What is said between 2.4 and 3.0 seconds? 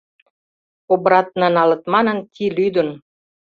лӱдын.